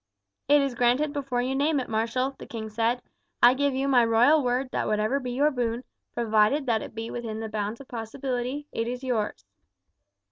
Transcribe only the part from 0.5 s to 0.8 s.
is